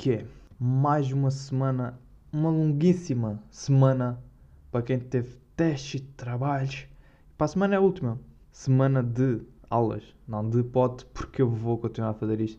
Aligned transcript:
Que 0.00 0.12
é? 0.12 0.26
Mais 0.58 1.12
uma 1.12 1.30
semana, 1.30 2.00
uma 2.32 2.48
longuíssima 2.48 3.38
semana 3.50 4.18
para 4.72 4.80
quem 4.80 4.98
teve 4.98 5.36
testes 5.54 6.02
trabalhos. 6.16 6.86
Para 7.36 7.44
a 7.44 7.48
semana 7.48 7.74
é 7.74 7.76
a 7.76 7.82
última. 7.82 8.18
Semana 8.50 9.02
de 9.02 9.42
aulas, 9.68 10.02
não 10.26 10.48
de 10.48 10.62
pod, 10.62 11.04
porque 11.12 11.42
eu 11.42 11.50
vou 11.50 11.76
continuar 11.76 12.12
a 12.12 12.14
fazer 12.14 12.40
isto 12.40 12.58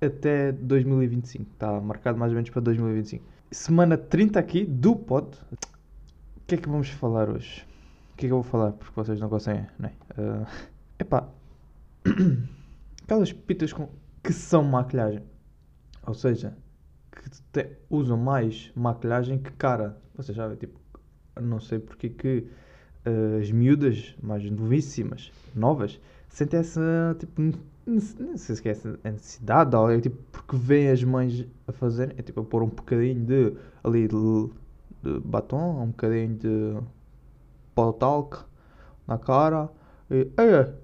até 0.00 0.50
2025. 0.50 1.48
Está 1.52 1.80
marcado 1.80 2.18
mais 2.18 2.32
ou 2.32 2.34
menos 2.34 2.50
para 2.50 2.60
2025. 2.60 3.24
Semana 3.52 3.96
30 3.96 4.40
aqui 4.40 4.64
do 4.64 4.96
pod. 4.96 5.28
O 5.52 6.40
que 6.44 6.56
é 6.56 6.58
que 6.58 6.68
vamos 6.68 6.88
falar 6.88 7.30
hoje? 7.30 7.64
O 8.14 8.16
que 8.16 8.26
é 8.26 8.28
que 8.28 8.32
eu 8.32 8.42
vou 8.42 8.50
falar? 8.50 8.72
Porque 8.72 8.92
vocês 8.96 9.20
não 9.20 9.28
conseguem, 9.28 9.68
é? 9.80 9.92
Uh, 10.20 10.44
epá, 10.98 11.28
aquelas 13.04 13.32
pitas 13.32 13.72
com, 13.72 13.88
que 14.24 14.32
são 14.32 14.64
maquilhagem. 14.64 15.22
Ou 16.06 16.14
seja, 16.14 16.56
que 17.10 17.30
te, 17.52 17.76
usam 17.90 18.16
mais 18.16 18.70
maquilhagem 18.74 19.38
que 19.38 19.50
cara. 19.52 19.96
Vocês 20.14 20.36
sabem, 20.36 20.56
tipo, 20.56 20.78
não 21.40 21.60
sei 21.60 21.78
porque 21.78 22.08
que 22.08 22.46
uh, 23.06 23.40
as 23.40 23.50
miúdas 23.50 24.14
mais 24.22 24.48
novíssimas, 24.50 25.32
novas, 25.54 26.00
sentem 26.28 26.60
essa, 26.60 27.16
tipo, 27.18 27.42
não 27.86 28.36
sei 28.36 28.56
se 28.56 28.68
é 28.68 28.70
essa 28.70 28.98
necessidade, 29.04 29.74
ou 29.76 29.90
é 29.90 30.00
tipo, 30.00 30.16
porque 30.32 30.56
vêem 30.56 30.90
as 30.90 31.02
mães 31.02 31.46
a 31.66 31.72
fazerem, 31.72 32.14
é 32.18 32.22
tipo, 32.22 32.40
a 32.40 32.44
pôr 32.44 32.62
um 32.62 32.68
bocadinho 32.68 33.24
de, 33.24 33.56
ali, 33.84 34.08
de, 34.08 34.50
de 35.02 35.20
batom, 35.20 35.82
um 35.82 35.86
bocadinho 35.88 36.36
de 36.36 36.76
pó 37.74 37.92
talc 37.92 38.44
na 39.06 39.18
cara, 39.18 39.70
e, 40.10 40.28
ei, 40.38 40.74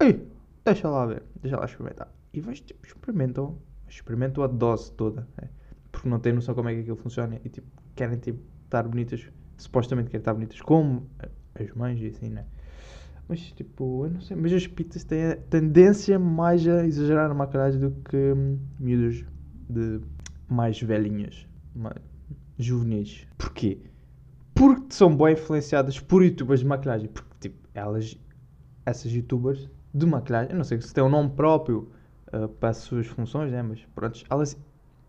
ei, 0.00 0.28
deixa 0.64 0.88
lá 0.88 1.06
ver, 1.06 1.22
deixa 1.40 1.56
lá 1.56 1.64
experimentar. 1.64 2.08
E 2.32 2.40
vais, 2.40 2.60
tipo, 2.60 2.86
experimentam 2.86 3.58
experimentam 3.94 4.42
a 4.42 4.46
dose 4.46 4.92
toda. 4.92 5.26
Né? 5.40 5.48
Porque 5.90 6.08
não 6.08 6.18
têm 6.18 6.32
noção 6.32 6.54
como 6.54 6.68
é 6.68 6.74
que 6.74 6.80
aquilo 6.80 6.96
funciona 6.96 7.40
e 7.44 7.48
tipo, 7.48 7.66
querem 7.94 8.18
tipo, 8.18 8.40
estar 8.64 8.86
bonitas, 8.86 9.28
supostamente 9.56 10.08
querem 10.08 10.20
estar 10.20 10.34
bonitas 10.34 10.60
como 10.60 11.08
as 11.54 11.70
mães 11.72 12.00
e 12.00 12.06
assim, 12.06 12.28
né? 12.30 12.46
Mas 13.28 13.40
tipo, 13.52 14.06
eu 14.06 14.10
não 14.10 14.20
sei, 14.20 14.36
mas 14.36 14.52
as 14.52 14.66
pitas 14.66 15.04
têm 15.04 15.26
a 15.26 15.36
tendência 15.36 16.18
mais 16.18 16.66
a 16.66 16.84
exagerar 16.84 17.28
na 17.28 17.34
maquilhagem 17.34 17.80
do 17.80 17.90
que 17.90 18.16
hum, 18.16 18.58
miúdas 18.78 19.24
de 19.68 20.00
mais 20.48 20.80
velhinhas, 20.80 21.46
mais 21.74 21.96
juvenis. 22.58 23.26
Porquê? 23.38 23.78
Porque 24.52 24.92
são 24.92 25.16
bem 25.16 25.34
influenciadas 25.34 26.00
por 26.00 26.24
youtubers 26.24 26.60
de 26.60 26.66
maquilhagem. 26.66 27.08
Porque 27.08 27.30
tipo, 27.40 27.68
elas, 27.72 28.18
essas 28.84 29.12
youtubers 29.12 29.70
de 29.94 30.06
maquilhagem, 30.06 30.50
eu 30.50 30.56
não 30.56 30.64
sei 30.64 30.80
se 30.80 30.92
tem 30.92 31.04
um 31.04 31.08
nome 31.08 31.30
próprio 31.30 31.90
uh, 32.32 32.48
para 32.48 32.70
as 32.70 32.78
suas 32.78 33.06
funções, 33.06 33.52
né? 33.52 33.62
mas 33.62 33.80
pronto, 33.94 34.24
elas, 34.30 34.58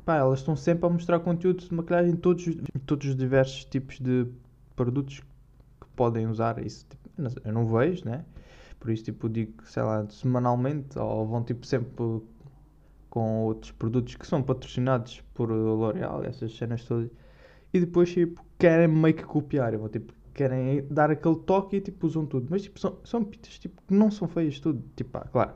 pá, 0.06 0.18
elas 0.18 0.40
estão 0.40 0.56
sempre 0.56 0.86
a 0.86 0.90
mostrar 0.90 1.20
conteúdo 1.20 1.64
de 1.64 1.74
maquilhagem 1.74 2.14
em 2.14 2.16
todos, 2.16 2.46
todos 2.86 3.08
os 3.08 3.16
diversos 3.16 3.66
tipos 3.66 4.00
de 4.00 4.28
produtos 4.76 5.20
que 5.20 5.88
podem 5.96 6.28
usar. 6.28 6.64
Isso, 6.66 6.86
tipo, 6.90 7.02
eu 7.44 7.54
não 7.54 7.66
vejo, 7.66 8.06
né? 8.06 8.26
Por 8.80 8.90
isso, 8.90 9.04
tipo, 9.04 9.30
digo, 9.30 9.54
sei 9.66 9.84
lá, 9.84 10.08
semanalmente, 10.10 10.98
ou 10.98 11.28
vão, 11.28 11.44
tipo, 11.44 11.66
sempre 11.66 12.22
com 13.10 13.44
outros 13.44 13.72
produtos 13.72 14.16
que 14.16 14.26
são 14.26 14.42
patrocinados 14.42 15.22
por 15.34 15.52
L'Oreal, 15.52 16.24
essas 16.24 16.56
cenas 16.56 16.84
todas, 16.86 17.12
e 17.74 17.80
depois, 17.80 18.12
tipo, 18.12 18.44
querem 18.58 18.88
meio 18.88 19.14
que 19.14 19.24
copiar, 19.24 19.78
vão, 19.78 19.88
tipo, 19.88 20.14
querem 20.34 20.86
dar 20.90 21.12
aquele 21.12 21.36
toque 21.36 21.78
e, 21.78 21.82
tipo, 21.82 22.08
usam 22.08 22.26
tudo. 22.26 22.48
Mas, 22.50 22.64
tipo, 22.64 22.80
são, 22.80 22.98
são 23.04 23.24
pitas, 23.24 23.60
tipo, 23.60 23.82
que 23.88 23.94
não 23.94 24.10
são 24.10 24.28
feias 24.28 24.60
tudo. 24.60 24.84
Tipo, 24.96 25.18
ah, 25.18 25.28
claro, 25.32 25.54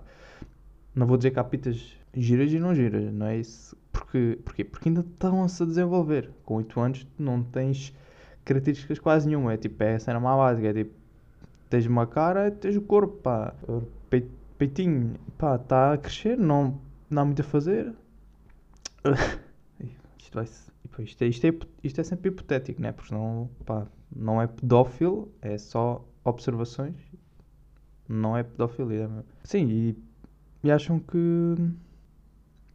não 0.95 1.05
vou 1.05 1.17
dizer 1.17 1.31
que 1.31 1.39
há 1.39 1.43
pitas 1.43 1.93
giras 2.13 2.51
e 2.53 2.59
não 2.59 2.73
giras, 2.73 3.11
não 3.13 3.25
é 3.25 3.37
isso? 3.37 3.75
Porque, 3.91 4.39
porquê? 4.43 4.63
Porque 4.63 4.89
ainda 4.89 5.01
estão-se 5.01 5.61
a 5.61 5.65
desenvolver. 5.65 6.31
Com 6.45 6.55
8 6.55 6.79
anos 6.79 7.07
não 7.19 7.43
tens 7.43 7.93
características 8.45 8.99
quase 8.99 9.27
nenhuma. 9.27 9.53
É 9.53 9.57
tipo, 9.57 9.83
é 9.83 9.95
a 9.95 9.99
cena 9.99 10.19
mais 10.19 10.37
básica. 10.37 10.67
É 10.69 10.73
tipo, 10.73 10.93
tens 11.69 11.85
uma 11.85 12.07
cara, 12.07 12.49
tens 12.49 12.75
o 12.75 12.81
corpo, 12.81 13.17
pá. 13.17 13.53
Peitinho, 14.57 15.15
pá, 15.37 15.55
está 15.55 15.93
a 15.93 15.97
crescer, 15.97 16.37
não, 16.37 16.79
não 17.09 17.21
há 17.21 17.25
muito 17.25 17.41
a 17.41 17.43
fazer. 17.43 17.93
isto 20.17 20.33
vai 20.33 20.45
isto 20.99 21.23
é, 21.23 21.27
isto, 21.27 21.45
é, 21.45 21.53
isto 21.83 21.99
é 21.99 22.03
sempre 22.03 22.29
hipotético, 22.29 22.81
né? 22.81 22.93
Porque 22.93 23.13
não, 23.13 23.49
pá, 23.65 23.85
não 24.15 24.41
é 24.41 24.47
pedófilo, 24.47 25.29
é 25.41 25.57
só 25.57 26.05
observações. 26.23 26.95
Não 28.07 28.37
é 28.37 28.43
pedofilia. 28.43 29.09
Sim, 29.43 29.67
e 29.67 29.97
e 30.65 30.71
acham 30.71 30.99
que. 30.99 31.55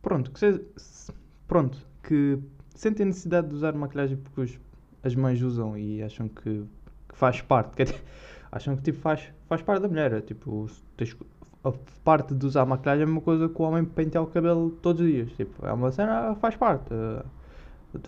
Pronto, 0.01 0.31
que, 0.31 0.39
se, 0.77 1.13
pronto, 1.47 1.79
que 2.03 2.39
sentem 2.75 3.07
necessidade 3.07 3.49
de 3.49 3.55
usar 3.55 3.75
maquilhagem 3.75 4.17
porque 4.17 4.41
os, 4.41 4.61
as 5.03 5.15
mães 5.15 5.43
usam 5.43 5.77
e 5.77 6.03
acham 6.03 6.29
que, 6.29 6.65
que 7.09 7.17
faz 7.17 7.41
parte. 7.43 7.75
Que 7.77 7.83
é, 7.83 7.87
acham 8.53 8.77
que 8.77 8.83
tipo, 8.83 8.99
faz, 8.99 9.29
faz 9.49 9.61
parte 9.61 9.83
da 9.83 9.89
mulher. 9.89 10.13
É, 10.13 10.21
tipo, 10.21 10.67
tens, 10.97 11.17
a 11.65 11.73
parte 12.05 12.33
de 12.33 12.47
usar 12.47 12.65
maquilhagem 12.65 13.03
é 13.03 13.07
uma 13.07 13.21
coisa 13.21 13.49
que 13.49 13.61
o 13.61 13.65
homem 13.65 13.85
pentear 13.85 14.23
o 14.23 14.29
cabelo 14.29 14.71
todos 14.71 15.03
os 15.03 15.09
dias. 15.09 15.33
Tipo, 15.33 15.67
é 15.67 15.73
uma 15.73 15.91
cena, 15.91 16.35
faz 16.37 16.57
parte. 16.57 16.95
Uh, 16.95 17.25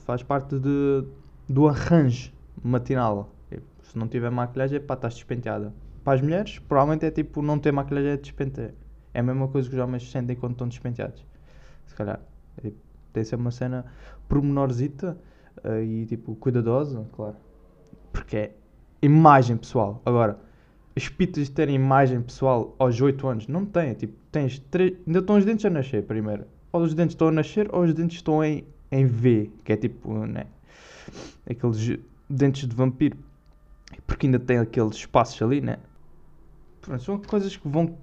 faz 0.03 0.23
parte 0.23 0.59
de, 0.61 1.05
do 1.49 1.69
arranjo 1.69 2.33
matinal. 2.63 3.31
Tipo, 3.51 3.67
se 3.83 3.99
não 3.99 4.07
tiver 4.07 4.31
maquilhagem, 4.31 4.81
pá, 4.81 4.95
estás 4.95 5.15
despenteada. 5.15 5.75
Para 6.05 6.15
as 6.15 6.21
mulheres, 6.23 6.61
provavelmente 6.61 7.05
é 7.05 7.11
tipo 7.11 7.43
não 7.43 7.59
ter 7.59 7.73
maquilhagem 7.73 8.13
é 8.13 8.17
despentear. 8.17 8.71
É 9.15 9.21
a 9.21 9.23
mesma 9.23 9.49
coisa 9.49 9.69
que 9.69 9.75
os 9.75 9.81
homens 9.81 10.11
sentem 10.11 10.37
quando 10.37 10.53
estão 10.53 10.69
despenteados. 10.69 11.25
Se 11.87 11.95
calhar. 11.95 12.21
É, 12.57 12.63
tipo, 12.63 12.77
tem 13.13 13.23
que 13.23 13.29
ser 13.29 13.37
uma 13.37 13.51
cena 13.51 13.85
pormenorzita 14.29 15.19
uh, 15.65 15.83
e 15.83 16.07
tipo 16.07 16.35
cuidadosa, 16.37 17.07
claro. 17.13 17.37
Porque 18.13 18.37
é 18.37 18.53
imagem 19.03 19.57
pessoal. 19.57 20.01
Agora, 20.05 20.39
as 20.97 21.09
pitas 21.09 21.49
terem 21.49 21.75
imagem 21.75 22.23
pessoal 22.23 22.75
aos 22.79 23.01
8 23.01 23.27
anos, 23.29 23.47
não 23.49 23.65
tem. 23.65 23.91
É, 23.91 23.95
tipo, 23.95 24.15
tens 24.31 24.59
três. 24.59 24.95
Ainda 25.07 25.19
estão 25.19 25.37
os 25.37 25.45
dentes 25.45 25.65
a 25.65 25.71
nascer 25.71 26.05
primeiro. 26.05 26.45
Ou 26.73 26.83
os 26.83 26.95
dentes 26.95 27.15
estão 27.15 27.29
a 27.29 27.33
nascer 27.33 27.69
ou 27.75 27.83
os 27.83 27.93
dentes 27.93 28.17
estão 28.17 28.43
em, 28.43 28.65
em 28.91 29.07
V, 29.07 29.51
que 29.65 29.73
é 29.73 29.77
tipo, 29.77 30.27
né? 30.27 30.47
Aqueles 31.49 31.99
dentes 32.29 32.67
de 32.67 32.75
vampiro. 32.75 33.19
Porque 34.07 34.27
ainda 34.27 34.39
tem 34.39 34.59
aqueles 34.59 34.97
espaços 34.97 35.41
ali, 35.43 35.61
né? 35.61 35.79
Pronto, 36.81 37.03
são 37.03 37.19
coisas 37.19 37.57
que 37.57 37.69
vão 37.69 37.95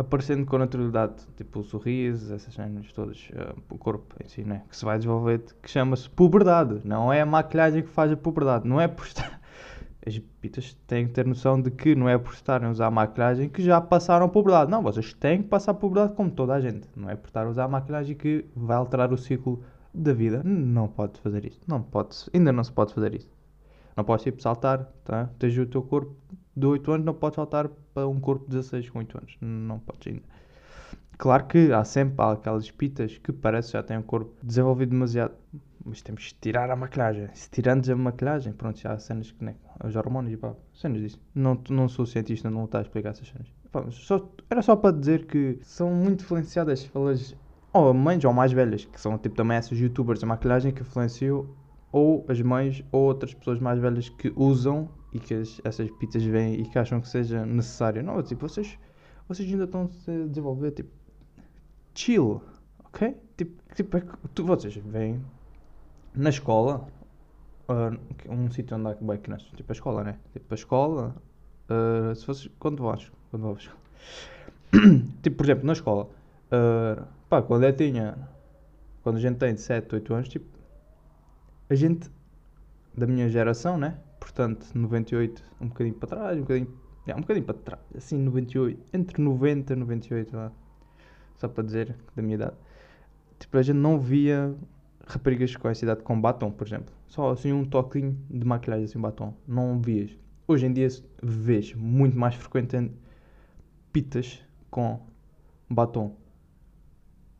aparecendo 0.00 0.46
com 0.46 0.56
naturalidade, 0.56 1.26
tipo 1.36 1.60
o 1.60 1.64
sorriso, 1.64 2.34
essas 2.34 2.54
cenas 2.54 2.90
todas, 2.92 3.28
uh, 3.30 3.54
o 3.68 3.76
corpo 3.76 4.16
em 4.24 4.26
si, 4.26 4.42
né? 4.42 4.62
que 4.68 4.74
se 4.74 4.84
vai 4.84 4.96
desenvolver, 4.96 5.42
que 5.62 5.70
chama-se 5.70 6.08
puberdade. 6.08 6.80
Não 6.84 7.12
é 7.12 7.20
a 7.20 7.26
maquilhagem 7.26 7.82
que 7.82 7.88
faz 7.88 8.10
a 8.10 8.16
puberdade, 8.16 8.66
não 8.66 8.80
é 8.80 8.88
por 8.88 9.06
estar. 9.06 9.38
As 10.04 10.18
pitas 10.40 10.74
têm 10.86 11.06
que 11.06 11.12
ter 11.12 11.26
noção 11.26 11.60
de 11.60 11.70
que 11.70 11.94
não 11.94 12.08
é 12.08 12.16
por 12.16 12.32
estarem 12.32 12.66
a 12.66 12.70
usar 12.70 12.90
maquilhagem 12.90 13.50
que 13.50 13.62
já 13.62 13.78
passaram 13.78 14.24
a 14.24 14.28
puberdade. 14.30 14.70
Não, 14.70 14.82
vocês 14.82 15.12
têm 15.12 15.42
que 15.42 15.48
passar 15.48 15.72
a 15.72 15.74
puberdade 15.74 16.14
como 16.14 16.30
toda 16.30 16.54
a 16.54 16.60
gente. 16.60 16.88
Não 16.96 17.10
é 17.10 17.14
por 17.14 17.26
estar 17.26 17.44
a 17.44 17.50
usar 17.50 17.68
maquilhagem 17.68 18.16
que 18.16 18.46
vai 18.56 18.78
alterar 18.78 19.12
o 19.12 19.18
ciclo 19.18 19.62
da 19.92 20.14
vida. 20.14 20.40
Não 20.42 20.88
pode 20.88 21.20
fazer 21.20 21.44
isso. 21.44 21.60
Não 21.66 21.82
pode, 21.82 22.16
ainda 22.32 22.50
não 22.50 22.64
se 22.64 22.72
pode 22.72 22.94
fazer 22.94 23.14
isso. 23.14 23.28
Não 24.00 24.04
podes 24.04 24.24
tipo 24.24 24.40
saltar, 24.40 24.90
tá? 25.04 25.28
Tens 25.38 25.58
o 25.58 25.66
teu 25.66 25.82
corpo 25.82 26.16
de 26.56 26.66
8 26.66 26.90
anos, 26.90 27.04
não 27.04 27.12
podes 27.12 27.36
saltar 27.36 27.68
para 27.92 28.08
um 28.08 28.18
corpo 28.18 28.46
de 28.46 28.52
16 28.52 28.88
com 28.88 28.98
8 28.98 29.18
anos. 29.18 29.36
Não 29.42 29.78
podes 29.78 30.06
ainda. 30.06 30.22
Claro 31.18 31.44
que 31.46 31.70
há 31.70 31.84
sempre 31.84 32.14
aquelas 32.18 32.70
pitas 32.70 33.18
que 33.18 33.30
parece 33.30 33.68
que 33.68 33.72
já 33.74 33.82
têm 33.82 33.98
um 33.98 34.02
corpo 34.02 34.34
desenvolvido 34.42 34.92
demasiado. 34.92 35.34
Mas 35.84 36.00
temos 36.00 36.28
que 36.28 36.34
tirar 36.40 36.70
a 36.70 36.76
maquilhagem. 36.76 37.28
Se 37.34 37.50
tiramos 37.50 37.90
a 37.90 37.94
maquilhagem, 37.94 38.54
pronto, 38.54 38.80
já 38.80 38.94
há 38.94 38.98
cenas 38.98 39.30
que. 39.32 39.44
Né, 39.44 39.54
os 39.84 39.94
hormônios 39.94 40.32
e 40.32 40.36
pá, 40.38 40.54
cenas 40.72 41.02
disso. 41.02 41.20
Não, 41.34 41.60
não 41.68 41.86
sou 41.86 42.06
cientista, 42.06 42.48
não 42.48 42.64
está 42.64 42.78
a 42.78 42.82
explicar 42.82 43.10
essas 43.10 43.28
cenas. 43.28 43.48
Pá, 43.70 43.84
só, 43.90 44.30
era 44.48 44.62
só 44.62 44.76
para 44.76 44.96
dizer 44.96 45.26
que 45.26 45.58
são 45.60 45.90
muito 45.90 46.24
influenciadas 46.24 46.86
pelas. 46.86 47.36
Ou 47.74 47.92
mães 47.92 48.24
ou 48.24 48.32
mais 48.32 48.50
velhas, 48.50 48.86
que 48.86 48.98
são 48.98 49.18
tipo 49.18 49.36
também 49.36 49.58
essas 49.58 49.78
youtubers 49.78 50.20
de 50.20 50.26
maquilhagem 50.26 50.72
que 50.72 50.80
influenciam 50.80 51.46
ou 51.92 52.24
as 52.28 52.40
mães 52.40 52.84
ou 52.92 53.02
outras 53.02 53.34
pessoas 53.34 53.58
mais 53.58 53.78
velhas 53.80 54.08
que 54.08 54.32
usam 54.36 54.88
e 55.12 55.18
que 55.18 55.34
as, 55.34 55.60
essas 55.64 55.90
pizzas 55.92 56.22
vêm 56.22 56.54
e 56.54 56.64
que 56.64 56.78
acham 56.78 57.00
que 57.00 57.08
seja 57.08 57.44
necessário. 57.44 58.02
Não, 58.02 58.22
tipo, 58.22 58.48
vocês, 58.48 58.78
vocês 59.28 59.50
ainda 59.50 59.64
estão 59.64 59.82
a 59.82 60.26
desenvolver, 60.26 60.70
tipo, 60.72 60.90
chill, 61.94 62.40
ok? 62.84 63.16
Tipo, 63.36 63.74
tipo 63.74 63.96
é 63.96 64.00
que 64.00 64.28
tu, 64.34 64.44
vocês 64.44 64.74
vêm 64.76 65.20
na 66.14 66.30
escola, 66.30 66.86
uh, 67.68 68.32
um 68.32 68.50
sítio 68.50 68.76
onde 68.76 68.88
há 68.88 68.94
bem 68.94 69.18
crianças, 69.18 69.48
tipo 69.56 69.70
a 69.70 69.74
escola, 69.74 70.04
né? 70.04 70.18
Tipo 70.32 70.52
a 70.52 70.54
escola, 70.54 71.16
uh, 71.68 72.14
se 72.14 72.26
vocês, 72.26 72.50
quando 72.58 72.82
vais, 72.82 73.10
quando 73.30 73.42
vais, 73.52 73.70
tipo, 75.22 75.36
por 75.36 75.46
exemplo, 75.46 75.66
na 75.66 75.72
escola, 75.72 76.04
uh, 76.04 77.04
pá, 77.28 77.42
quando 77.42 77.64
eu 77.64 77.74
tinha, 77.74 78.16
quando 79.02 79.16
a 79.16 79.20
gente 79.20 79.38
tem 79.38 79.54
de 79.54 79.60
7, 79.60 79.94
8 79.94 80.14
anos, 80.14 80.28
tipo, 80.28 80.59
a 81.70 81.74
gente 81.76 82.10
da 82.94 83.06
minha 83.06 83.28
geração, 83.28 83.78
né? 83.78 83.96
Portanto, 84.18 84.66
98, 84.74 85.42
um 85.60 85.68
bocadinho 85.68 85.94
para 85.94 86.08
trás, 86.08 86.36
um 86.36 86.40
bocadinho, 86.40 86.74
é, 87.06 87.14
um 87.14 87.20
bocadinho 87.20 87.46
para 87.46 87.54
trás, 87.54 87.82
assim, 87.96 88.18
98, 88.18 88.84
entre 88.92 89.22
90 89.22 89.72
e 89.72 89.76
98, 89.76 90.36
lá, 90.36 90.52
só 91.36 91.48
para 91.48 91.62
dizer 91.64 91.96
da 92.14 92.22
minha 92.22 92.34
idade. 92.34 92.56
tipo, 93.38 93.56
a 93.56 93.62
gente 93.62 93.76
não 93.76 93.98
via 93.98 94.54
raparigas 95.06 95.56
com 95.56 95.68
essa 95.68 95.84
idade 95.84 96.02
com 96.02 96.20
batom, 96.20 96.50
por 96.50 96.66
exemplo. 96.66 96.92
Só 97.06 97.30
assim 97.30 97.52
um 97.52 97.64
toquinho 97.64 98.18
de 98.28 98.44
maquilhagem, 98.44 98.84
assim, 98.84 99.00
batom. 99.00 99.34
Não 99.46 99.80
vias. 99.80 100.10
Hoje 100.46 100.66
em 100.66 100.72
dia 100.72 100.88
vês 101.22 101.72
muito 101.74 102.18
mais 102.18 102.34
frequente 102.34 102.90
pitas 103.92 104.40
com 104.70 105.00
batom. 105.68 106.16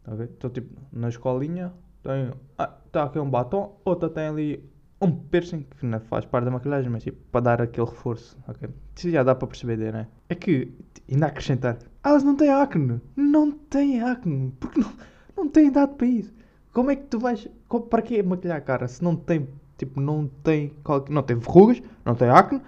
Tá 0.05 0.13
a 0.13 0.15
ver? 0.15 0.31
Então, 0.37 0.49
tipo, 0.49 0.81
na 0.93 1.09
escolinha, 1.09 1.73
tem. 2.03 2.33
Ah, 2.59 2.67
tá 2.93 3.05
aqui 3.05 3.19
um 3.19 3.29
batom, 3.29 3.81
outra 3.85 4.09
tem 4.09 4.29
ali 4.29 4.71
um 5.01 5.11
piercing, 5.13 5.67
que 5.79 5.87
não 5.87 5.99
faz 6.01 6.27
parte 6.27 6.45
da 6.45 6.51
maquilhagem, 6.51 6.91
mas 6.91 7.03
tipo, 7.03 7.19
para 7.31 7.41
dar 7.41 7.63
aquele 7.63 7.87
reforço, 7.87 8.37
ok? 8.47 8.69
Isso 8.95 9.11
já 9.11 9.23
dá 9.23 9.35
para 9.35 9.49
perceber, 9.49 9.93
né? 9.93 10.07
É 10.29 10.35
que, 10.35 10.73
ainda 11.11 11.27
acrescentar, 11.27 11.79
ah, 12.03 12.11
elas 12.11 12.23
não 12.23 12.37
têm 12.37 12.51
acne, 12.51 13.01
não 13.17 13.51
têm 13.51 14.03
acne, 14.03 14.53
porque 14.61 14.81
não, 14.81 14.93
não 15.37 15.49
têm 15.49 15.69
idade 15.69 15.95
para 15.95 16.07
isso. 16.07 16.35
Como 16.73 16.91
é 16.91 16.97
que 16.97 17.05
tu 17.05 17.19
vais, 17.19 17.49
para 17.89 18.03
que 18.03 18.23
maquilhar 18.23 18.59
a 18.59 18.61
cara 18.61 18.87
se 18.87 19.03
não 19.03 19.17
tem, 19.17 19.49
tipo, 19.79 20.01
não 20.01 20.29
tem, 20.29 20.73
não 21.09 21.23
tem 21.23 21.37
verrugas, 21.37 21.83
não 22.05 22.15
tem 22.15 22.29
acne, 22.29 22.61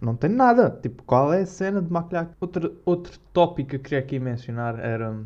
não 0.00 0.14
tem 0.14 0.30
nada. 0.30 0.70
Tipo, 0.70 1.02
qual 1.02 1.32
é 1.32 1.42
a 1.42 1.46
cena 1.46 1.82
de 1.82 1.92
maquilhar? 1.92 2.30
Outro, 2.40 2.80
outro 2.84 3.18
tópico 3.32 3.70
que 3.70 3.76
eu 3.76 3.80
queria 3.80 3.98
aqui 3.98 4.18
mencionar 4.18 4.78
era 4.78 5.24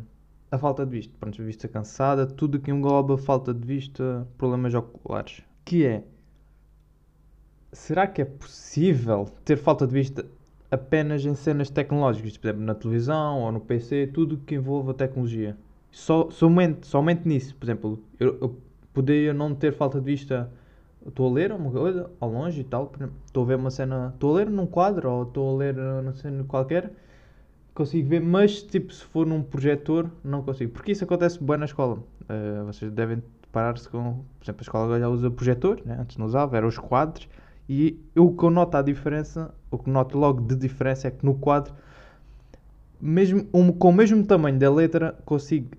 a 0.51 0.57
falta 0.57 0.85
de 0.85 0.91
vista. 0.91 1.13
Pronto, 1.19 1.43
vista 1.43 1.67
cansada, 1.67 2.25
tudo 2.25 2.59
que 2.59 2.71
engloba 2.71 3.17
falta 3.17 3.53
de 3.53 3.65
vista, 3.65 4.27
problemas 4.37 4.73
oculares. 4.73 5.41
Que 5.63 5.85
é, 5.85 6.03
será 7.71 8.07
que 8.07 8.21
é 8.21 8.25
possível 8.25 9.25
ter 9.43 9.57
falta 9.57 9.85
de 9.85 9.93
vista 9.93 10.25
apenas 10.71 11.25
em 11.25 11.35
cenas 11.35 11.69
tecnológicas, 11.69 12.37
por 12.37 12.47
exemplo, 12.47 12.65
na 12.65 12.75
televisão 12.75 13.41
ou 13.41 13.51
no 13.51 13.59
PC, 13.59 14.07
tudo 14.07 14.37
que 14.37 14.55
envolva 14.55 14.93
tecnologia? 14.93 15.57
Só, 15.91 16.29
somente, 16.29 16.87
somente 16.87 17.27
nisso, 17.27 17.55
por 17.55 17.65
exemplo, 17.65 17.99
eu, 18.19 18.37
eu 18.41 18.59
poderia 18.93 19.33
não 19.33 19.55
ter 19.55 19.73
falta 19.73 19.99
de 19.99 20.05
vista, 20.05 20.51
estou 21.05 21.29
a 21.29 21.33
ler 21.33 21.51
uma 21.51 21.71
coisa 21.71 22.09
ao 22.19 22.29
longe 22.29 22.61
e 22.61 22.63
tal, 22.63 22.91
estou 23.25 23.43
a 23.43 23.45
ver 23.45 23.55
uma 23.55 23.71
cena, 23.71 24.11
estou 24.13 24.33
a 24.33 24.37
ler 24.37 24.49
num 24.49 24.65
quadro 24.65 25.09
ou 25.09 25.23
estou 25.23 25.55
a 25.55 25.57
ler 25.57 25.75
numa 25.75 26.13
cena 26.13 26.43
qualquer, 26.43 26.91
consigo 27.75 28.07
ver, 28.09 28.21
mas 28.21 28.63
tipo, 28.63 28.91
se 28.91 29.03
for 29.03 29.27
num 29.27 29.43
projetor, 29.43 30.09
não 30.23 30.41
consigo, 30.41 30.71
porque 30.71 30.93
isso 30.93 31.03
acontece 31.03 31.43
bem 31.43 31.57
na 31.57 31.65
escola. 31.65 31.97
Uh, 32.21 32.65
vocês 32.65 32.91
devem 32.91 33.21
deparar-se 33.41 33.87
com, 33.89 34.23
por 34.39 34.45
exemplo, 34.45 34.61
a 34.61 34.63
escola 34.63 34.99
já 34.99 35.09
usa 35.09 35.29
projetor, 35.29 35.81
né? 35.85 35.97
antes 35.99 36.17
não 36.17 36.25
usava, 36.25 36.57
eram 36.57 36.69
os 36.69 36.77
quadros 36.77 37.27
e 37.67 37.99
eu, 38.15 38.27
o 38.27 38.35
que 38.35 38.43
eu 38.43 38.49
noto 38.49 38.77
a 38.77 38.81
diferença, 38.81 39.53
o 39.69 39.77
que 39.77 39.89
noto 39.89 40.17
logo 40.17 40.41
de 40.41 40.55
diferença 40.55 41.09
é 41.09 41.11
que 41.11 41.25
no 41.25 41.35
quadro, 41.35 41.73
mesmo, 42.99 43.45
um, 43.53 43.71
com 43.71 43.89
o 43.89 43.93
mesmo 43.93 44.25
tamanho 44.25 44.57
da 44.57 44.71
letra, 44.71 45.17
consigo 45.25 45.69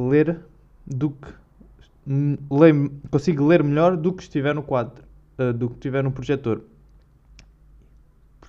ler 0.00 0.40
do 0.84 1.10
que 1.10 1.28
ler, 2.50 2.90
consigo 3.10 3.46
ler 3.46 3.62
melhor 3.62 3.96
do 3.96 4.12
que 4.12 4.22
estiver 4.22 4.54
no 4.54 4.62
quadro, 4.62 5.04
uh, 5.38 5.52
do 5.52 5.68
que 5.68 5.74
estiver 5.74 6.02
no 6.02 6.10
projetor. 6.10 6.62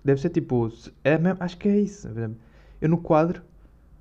Deve 0.03 0.21
ser 0.21 0.29
tipo, 0.29 0.71
é 1.03 1.17
mesmo, 1.17 1.43
acho 1.43 1.57
que 1.57 1.67
é 1.67 1.77
isso. 1.77 2.07
Eu 2.81 2.89
no 2.89 2.97
quadro 2.97 3.41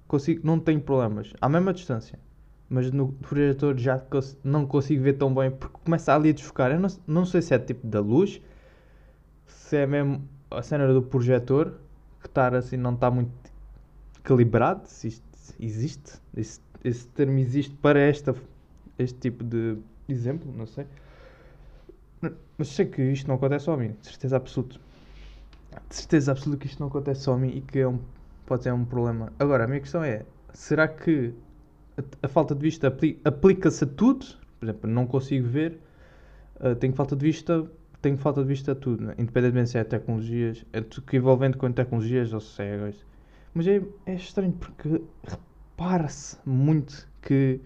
consigo, 0.07 0.41
não 0.45 0.59
tenho 0.59 0.81
problemas, 0.81 1.33
à 1.41 1.49
mesma 1.49 1.73
distância. 1.73 2.19
Mas 2.69 2.91
no 2.91 3.13
projetor 3.13 3.79
já 3.79 4.03
não 4.45 4.67
consigo 4.67 5.03
ver 5.03 5.15
tão 5.15 5.35
bem 5.35 5.51
porque 5.51 5.79
começa 5.83 6.15
ali 6.15 6.31
a 6.31 6.33
desfocar. 6.33 6.71
Eu 6.71 6.81
não, 6.81 6.89
não 7.07 7.25
sei 7.25 7.41
se 7.41 7.55
é 7.55 7.59
tipo 7.59 7.87
da 7.87 8.01
luz, 8.01 8.43
se 9.47 9.77
é 9.77 9.87
mesmo 9.87 10.29
a 10.51 10.63
cena 10.63 10.93
do 10.93 11.03
projetor 11.03 11.75
que 12.23 12.41
assim 12.41 12.77
não 12.77 12.95
está 12.95 13.11
muito 13.11 13.33
calibrado, 14.23 14.87
se 14.87 15.09
isto 15.09 15.25
existe, 15.59 16.21
esse, 16.37 16.61
esse 16.85 17.07
termo 17.09 17.39
existe 17.39 17.75
para 17.77 17.99
esta, 17.99 18.35
este 18.99 19.19
tipo 19.19 19.45
de 19.45 19.79
exemplo, 20.09 20.53
não 20.55 20.67
sei. 20.67 20.87
Mas 22.57 22.69
sei 22.69 22.87
que 22.87 23.03
isto 23.03 23.29
não 23.29 23.37
acontece 23.37 23.65
só 23.65 23.75
a 23.75 23.77
mim, 23.77 23.95
de 24.01 24.09
certeza 24.09 24.37
absoluta. 24.37 24.79
De 25.89 25.95
certeza 25.95 26.33
absoluta 26.33 26.61
que 26.61 26.67
isto 26.67 26.81
não 26.81 26.89
acontece 26.89 27.23
só 27.23 27.35
a 27.35 27.39
mim 27.39 27.49
e 27.49 27.61
que 27.61 27.79
é 27.79 27.89
um, 27.89 27.99
pode 28.49 28.63
ser 28.63 28.73
um 28.73 28.85
problema. 28.85 29.33
Agora, 29.39 29.65
a 29.65 29.67
minha 29.67 29.81
questão 29.81 30.03
é: 30.03 30.25
será 30.53 30.89
que 30.89 31.35
a, 31.97 32.27
a 32.27 32.29
falta 32.29 32.55
de 32.55 32.63
vista 32.63 32.93
aplica-se 33.25 33.85
a 33.85 33.87
tudo? 33.87 34.27
Por 34.59 34.65
exemplo, 34.65 34.91
não 34.91 35.07
consigo 35.07 35.47
ver, 35.47 35.79
uh, 36.61 36.75
tenho 36.75 36.95
falta 36.95 37.15
de 37.15 37.25
vista 37.25 37.71
tenho 38.01 38.17
falta 38.17 38.43
de 38.43 38.47
vista 38.47 38.73
a 38.73 38.75
tudo, 38.77 39.07
né? 39.07 39.15
independentemente 39.19 39.71
se 39.71 39.79
é 39.79 39.83
tecnologias, 39.83 40.65
é 40.73 40.81
tudo 40.81 41.05
que 41.05 41.17
envolvendo 41.17 41.59
com 41.59 41.71
tecnologias 41.73 42.33
ou 42.33 42.41
é 42.65 42.93
Mas 43.53 43.67
é, 43.67 43.83
é 44.07 44.15
estranho 44.15 44.53
porque 44.53 45.03
repara-se 45.25 46.37
muito 46.47 47.09
que 47.21 47.61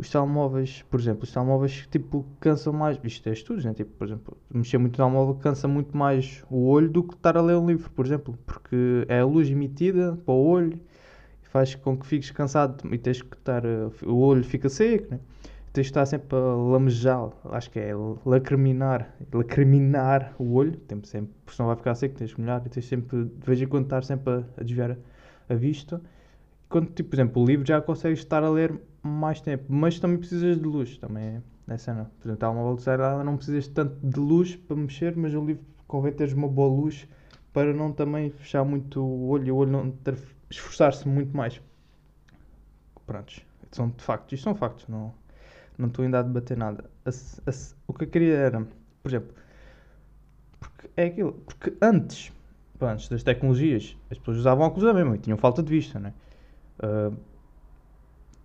os 0.00 0.08
telemóveis, 0.08 0.82
por 0.90 0.98
exemplo, 0.98 1.24
os 1.24 1.32
telemóveis 1.32 1.86
tipo 1.90 2.24
cansam 2.40 2.72
mais, 2.72 2.98
isto 3.04 3.28
é 3.28 3.32
estudos, 3.32 3.64
né? 3.64 3.74
tipo, 3.74 3.90
por 3.92 4.06
exemplo, 4.06 4.36
mexer 4.52 4.78
muito 4.78 4.92
no 4.92 4.96
telemóvel 4.96 5.34
cansa 5.34 5.68
muito 5.68 5.96
mais 5.96 6.42
o 6.50 6.66
olho 6.66 6.88
do 6.88 7.04
que 7.04 7.14
estar 7.14 7.36
a 7.36 7.42
ler 7.42 7.56
um 7.56 7.66
livro, 7.66 7.90
por 7.90 8.06
exemplo, 8.06 8.38
porque 8.46 9.04
é 9.08 9.20
a 9.20 9.24
luz 9.26 9.50
emitida 9.50 10.18
para 10.24 10.32
o 10.32 10.46
olho 10.46 10.80
e 11.42 11.48
faz 11.48 11.74
com 11.74 11.96
que 11.96 12.06
fiques 12.06 12.30
cansado 12.30 12.82
e 12.92 12.98
tens 12.98 13.20
que 13.20 13.36
estar, 13.36 13.62
o 14.06 14.16
olho 14.16 14.42
fica 14.42 14.68
seco, 14.68 15.10
né? 15.10 15.20
tens 15.72 15.86
de 15.86 15.90
estar 15.90 16.06
sempre 16.06 16.36
a 16.36 16.40
lamejar, 16.40 17.30
acho 17.44 17.70
que 17.70 17.78
é 17.78 17.92
lacriminar, 18.24 19.14
lacriminar 19.32 20.34
o 20.38 20.54
olho, 20.54 20.76
tem 20.76 21.00
sempre, 21.04 21.32
porque 21.44 21.56
senão 21.56 21.68
vai 21.68 21.76
ficar 21.76 21.94
seco, 21.94 22.16
tens 22.16 22.34
que 22.34 22.40
molhar, 22.40 22.62
e 22.64 22.68
tens 22.68 22.86
sempre, 22.86 23.24
de 23.24 23.46
vez 23.46 23.60
em 23.60 23.66
quando, 23.66 23.84
estar 23.84 24.02
sempre 24.02 24.32
a, 24.32 24.44
a 24.56 24.64
desviar 24.64 24.96
a, 25.48 25.54
vista. 25.54 26.00
Quando, 26.70 26.90
tipo, 26.92 27.10
por 27.10 27.16
exemplo, 27.16 27.42
o 27.42 27.46
livro 27.46 27.66
já 27.66 27.82
consegues 27.82 28.20
estar 28.20 28.42
a 28.44 28.48
ler 28.48 28.80
mais 29.02 29.40
tempo, 29.40 29.64
mas 29.68 29.98
também 29.98 30.16
precisas 30.16 30.56
de 30.56 30.62
luz, 30.62 30.96
também 30.96 31.42
é, 31.68 31.74
é 31.74 31.76
cena. 31.76 32.10
Por 32.20 32.28
exemplo, 32.28 32.46
há 32.46 32.50
uma 32.50 32.62
bolsa 32.62 33.24
não 33.24 33.36
precisas 33.36 33.66
tanto 33.66 33.96
de 34.06 34.20
luz 34.20 34.56
para 34.56 34.76
mexer, 34.76 35.16
mas 35.16 35.34
o 35.34 35.44
livro 35.44 35.64
convém 35.88 36.12
teres 36.12 36.32
uma 36.32 36.48
boa 36.48 36.68
luz 36.68 37.08
para 37.52 37.74
não 37.74 37.92
também 37.92 38.30
fechar 38.30 38.64
muito 38.64 39.02
o 39.02 39.28
olho 39.28 39.48
e 39.48 39.52
o 39.52 39.56
olho 39.56 39.72
não 39.72 39.90
ter, 39.90 40.16
esforçar-se 40.48 41.08
muito 41.08 41.36
mais. 41.36 41.60
Prontos, 43.04 43.44
são 43.72 43.88
de 43.90 44.02
factos, 44.04 44.34
isto 44.34 44.44
são 44.44 44.54
factos, 44.54 44.86
não 44.88 45.12
não 45.76 45.88
estou 45.88 46.04
ainda 46.04 46.20
a 46.20 46.22
debater 46.22 46.56
nada. 46.56 46.84
A, 47.04 47.10
a, 47.10 47.52
o 47.88 47.94
que 47.94 48.04
eu 48.04 48.08
queria 48.08 48.36
era, 48.36 48.60
por 49.02 49.08
exemplo, 49.08 49.34
porque 50.60 50.90
é 50.96 51.06
aquilo, 51.06 51.32
porque 51.32 51.72
antes, 51.82 52.30
antes 52.80 53.08
das 53.08 53.22
tecnologias, 53.22 53.96
as 54.10 54.18
pessoas 54.18 54.36
usavam 54.38 54.66
óculos 54.66 54.84
da 54.84 54.94
mesma 54.94 55.16
e 55.16 55.18
tinham 55.18 55.38
falta 55.38 55.62
de 55.62 55.70
vista, 55.70 55.98
né? 55.98 56.12
Uh, 56.82 57.16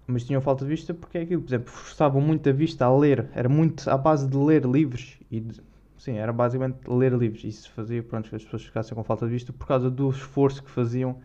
mas 0.07 0.23
tinham 0.23 0.39
falta 0.41 0.63
de 0.63 0.69
vista 0.69 0.93
porque 0.93 1.17
é 1.17 1.21
aquilo, 1.21 1.41
por 1.41 1.49
exemplo, 1.49 1.71
forçavam 1.71 2.21
muito 2.21 2.47
a 2.47 2.51
vista 2.51 2.85
a 2.85 2.95
ler, 2.95 3.27
era 3.33 3.49
muito 3.49 3.89
à 3.89 3.97
base 3.97 4.27
de 4.27 4.37
ler 4.37 4.63
livros 4.63 5.17
e 5.31 5.39
de, 5.39 5.59
sim, 5.97 6.17
era 6.17 6.31
basicamente 6.31 6.87
ler 6.87 7.11
livros. 7.13 7.43
Isso 7.43 7.71
fazia 7.71 8.03
pronto, 8.03 8.29
que 8.29 8.35
as 8.35 8.43
pessoas 8.43 8.63
ficassem 8.63 8.93
com 8.93 9.03
falta 9.03 9.25
de 9.25 9.31
vista 9.31 9.51
por 9.51 9.65
causa 9.65 9.89
do 9.89 10.09
esforço 10.09 10.63
que 10.63 10.69
faziam. 10.69 11.17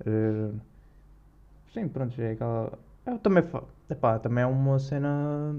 Uh, 0.00 0.58
sim, 1.72 1.86
pronto, 1.88 2.18
é 2.20 2.32
aquela 2.32 2.78
eu 3.06 3.18
também, 3.18 3.44
epá, 3.90 4.18
também 4.18 4.42
é 4.42 4.46
uma 4.46 4.78
cena 4.78 5.54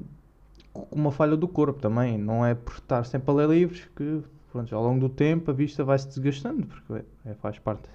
uma 0.91 1.11
falha 1.11 1.37
do 1.37 1.47
corpo 1.47 1.79
também. 1.79 2.17
Não 2.17 2.45
é 2.45 2.55
por 2.55 2.73
estar 2.73 3.05
sempre 3.05 3.29
a 3.31 3.33
ler 3.33 3.49
livros 3.49 3.85
que 3.95 4.23
pronto, 4.51 4.75
ao 4.75 4.83
longo 4.83 4.99
do 4.99 5.09
tempo 5.09 5.51
a 5.51 5.53
vista 5.53 5.83
vai 5.83 5.97
se 5.99 6.07
desgastando, 6.07 6.65
porque 6.65 7.05
é, 7.25 7.33
faz 7.35 7.59
parte 7.59 7.87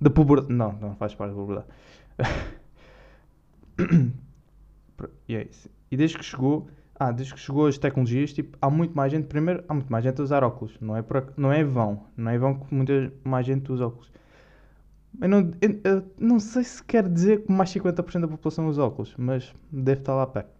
da 0.00 0.08
puberdade. 0.08 0.52
Não, 0.52 0.72
não 0.72 0.96
faz 0.96 1.14
parte 1.14 1.32
da 1.32 1.36
puberdade. 1.36 1.68
e 5.28 5.36
é 5.36 5.42
isso. 5.44 5.68
E 5.90 5.96
desde 5.96 6.18
que 6.18 6.24
chegou, 6.24 6.68
ah, 6.98 7.10
desde 7.12 7.34
que 7.34 7.40
chegou 7.40 7.66
as 7.66 7.78
tecnologias, 7.78 8.32
tipo, 8.32 8.56
há 8.60 8.70
muito 8.70 8.96
mais 8.96 9.12
gente, 9.12 9.26
primeiro, 9.26 9.64
há 9.68 9.74
muito 9.74 9.90
mais 9.90 10.04
gente 10.04 10.20
a 10.20 10.24
usar 10.24 10.44
óculos. 10.44 10.76
Não 10.80 10.96
é, 10.96 11.02
pra, 11.02 11.24
não 11.36 11.52
é 11.52 11.62
vão, 11.64 12.04
não 12.16 12.30
é 12.30 12.38
vão 12.38 12.54
que 12.54 12.74
muita 12.74 13.12
mais 13.24 13.46
gente 13.46 13.70
usa 13.70 13.86
óculos. 13.86 14.12
Eu 15.20 15.28
não, 15.28 15.50
eu, 15.60 15.80
eu 15.84 16.04
não 16.18 16.40
sei 16.40 16.64
se 16.64 16.82
quer 16.82 17.08
dizer 17.08 17.42
que 17.42 17.52
mais 17.52 17.70
50% 17.70 18.20
da 18.20 18.28
população 18.28 18.66
usa 18.66 18.82
óculos, 18.82 19.14
mas 19.16 19.54
deve 19.70 20.00
estar 20.00 20.14
lá 20.14 20.26
perto. 20.26 20.50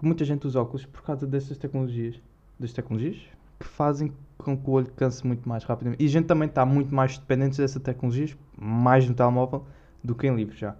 Muita 0.00 0.24
gente 0.24 0.46
usa 0.46 0.60
óculos 0.60 0.86
por 0.86 1.02
causa 1.02 1.26
dessas 1.26 1.58
tecnologias, 1.58 2.18
das 2.58 2.72
tecnologias 2.72 3.18
que 3.58 3.66
fazem 3.66 4.12
com 4.38 4.56
que 4.56 4.70
o 4.70 4.72
olho 4.72 4.90
canse 4.92 5.26
muito 5.26 5.46
mais 5.46 5.64
rapidamente. 5.64 6.02
E 6.02 6.06
a 6.06 6.08
gente 6.08 6.26
também 6.26 6.48
está 6.48 6.64
muito 6.64 6.94
mais 6.94 7.18
dependente 7.18 7.58
dessas 7.58 7.82
tecnologias, 7.82 8.34
mais 8.58 9.06
no 9.06 9.14
telemóvel, 9.14 9.66
do 10.02 10.14
que 10.14 10.26
em 10.26 10.34
livros 10.34 10.58
já. 10.58 10.74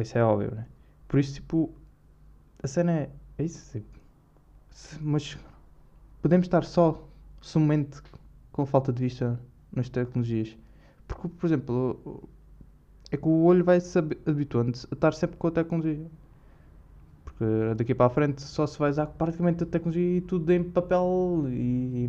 Isso 0.00 0.16
é 0.18 0.24
óbvio, 0.24 0.54
né? 0.54 0.66
Por 1.08 1.18
isso, 1.18 1.34
tipo, 1.34 1.70
a 2.62 2.66
cena 2.66 2.92
é, 2.92 3.10
é 3.38 3.44
isso. 3.44 3.72
Tipo, 3.72 4.00
mas 5.00 5.38
podemos 6.22 6.46
estar 6.46 6.64
só, 6.64 7.06
somente, 7.40 8.00
com 8.52 8.64
falta 8.66 8.92
de 8.92 9.02
vista 9.02 9.38
nas 9.72 9.88
tecnologias. 9.88 10.56
Porque, 11.06 11.28
por 11.28 11.46
exemplo, 11.46 12.28
é 13.10 13.16
que 13.16 13.26
o 13.28 13.44
olho 13.44 13.64
vai 13.64 13.80
se 13.80 13.98
habituando 13.98 14.70
a 14.90 14.94
estar 14.94 15.12
sempre 15.12 15.36
com 15.36 15.48
a 15.48 15.50
tecnologia. 15.50 16.06
Porque 17.24 17.44
daqui 17.76 17.94
para 17.94 18.06
a 18.06 18.10
frente 18.10 18.42
só 18.42 18.66
se 18.66 18.78
vai 18.78 18.90
usar 18.90 19.06
praticamente 19.06 19.64
a 19.64 19.66
tecnologia 19.66 20.18
e 20.18 20.20
tudo 20.20 20.52
em 20.52 20.62
papel 20.62 21.44
e 21.48 22.08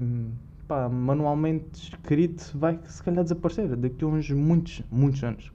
pá, 0.68 0.90
manualmente 0.90 1.90
escrito 1.90 2.58
vai 2.58 2.80
se 2.86 3.02
calhar 3.04 3.24
desaparecer 3.24 3.76
daqui 3.76 4.04
a 4.04 4.08
uns 4.08 4.30
muitos, 4.30 4.84
muitos 4.92 5.24
anos. 5.24 5.52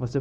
Você, 0.00 0.18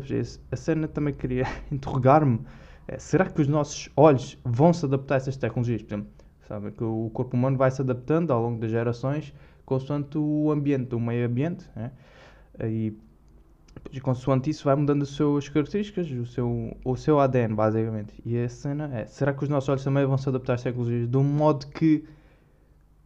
a 0.52 0.56
cena 0.56 0.88
também 0.88 1.14
queria 1.14 1.46
interrogar-me 1.72 2.42
é, 2.86 2.98
será 2.98 3.26
que 3.26 3.40
os 3.40 3.48
nossos 3.48 3.90
olhos 3.96 4.38
vão 4.44 4.74
se 4.74 4.84
adaptar 4.84 5.16
a 5.16 5.18
essas 5.18 5.38
tecnologias? 5.38 5.84
Por 5.84 5.94
exemplo, 5.94 6.12
sabe 6.48 6.72
que 6.72 6.84
o 6.84 7.10
corpo 7.14 7.38
humano 7.38 7.56
vai 7.56 7.72
se 7.72 7.82
adaptando 7.82 8.32
ao 8.32 8.42
longo 8.42 8.60
das 8.60 8.72
gerações 8.72 9.34
consoante 9.64 10.18
o 10.18 10.52
ambiente, 10.52 10.96
o 10.96 11.00
meio 11.00 11.28
ambiente, 11.28 11.70
né? 11.76 11.92
e, 12.64 12.92
e 13.92 14.02
consoante 14.02 14.50
isso 14.50 14.66
vai 14.66 14.76
mudando 14.76 15.04
as 15.04 15.10
suas 15.10 15.48
características, 15.48 16.10
o 16.10 16.26
seu, 16.26 16.76
o 16.84 16.96
seu 16.96 17.20
ADN, 17.20 17.54
basicamente. 17.54 18.16
E 18.26 18.36
a 18.38 18.50
cena 18.50 18.90
é, 18.92 19.06
será 19.06 19.32
que 19.32 19.44
os 19.44 19.50
nossos 19.50 19.70
olhos 19.70 19.84
também 19.84 20.04
vão 20.08 20.18
se 20.18 20.28
adaptar 20.28 20.56
às 20.56 20.64
tecnologias 20.64 21.08
de 21.08 21.18
um 21.18 21.24
modo 21.24 21.68
que 21.68 22.04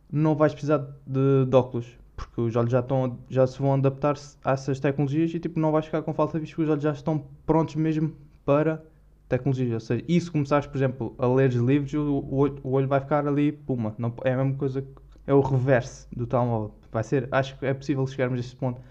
não 0.09 0.33
vais 0.33 0.53
precisar 0.53 0.77
de, 1.05 1.45
de 1.45 1.55
óculos? 1.55 1.97
Porque 2.15 2.41
os 2.41 2.55
olhos 2.55 2.71
já, 2.71 2.79
estão, 2.79 3.19
já 3.29 3.47
se 3.47 3.59
vão 3.59 3.73
adaptar 3.73 4.15
a 4.43 4.51
essas 4.51 4.79
tecnologias 4.79 5.33
e 5.33 5.39
tipo, 5.39 5.59
não 5.59 5.71
vais 5.71 5.85
ficar 5.85 6.01
com 6.03 6.13
falta 6.13 6.33
de 6.33 6.41
vista 6.41 6.55
porque 6.55 6.65
os 6.65 6.69
olhos 6.69 6.83
já 6.83 6.91
estão 6.91 7.25
prontos 7.45 7.75
mesmo 7.75 8.15
para 8.45 8.83
tecnologias. 9.27 9.73
Ou 9.73 9.79
seja, 9.79 10.03
e 10.07 10.19
se 10.21 10.29
começares, 10.29 10.67
por 10.67 10.77
exemplo, 10.77 11.15
a 11.17 11.27
ler 11.27 11.51
livros, 11.53 11.93
o, 11.93 12.19
o, 12.19 12.45
o 12.63 12.71
olho 12.71 12.87
vai 12.87 12.99
ficar 12.99 13.27
ali, 13.27 13.51
puma. 13.51 13.95
Não, 13.97 14.13
é 14.23 14.33
a 14.33 14.37
mesma 14.37 14.55
coisa 14.57 14.81
que 14.81 14.87
é 15.25 15.33
o 15.33 15.41
reverso 15.41 16.07
do 16.15 16.27
telemóvel. 16.27 16.75
Vai 16.91 17.03
ser, 17.03 17.27
acho 17.31 17.57
que 17.57 17.65
é 17.65 17.73
possível 17.73 18.05
chegarmos 18.05 18.39
a 18.39 18.41
esse 18.41 18.55
ponto 18.55 18.81